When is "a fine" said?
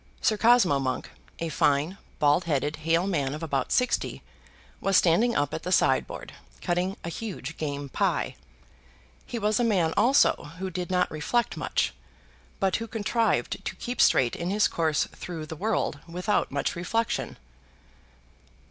1.37-1.99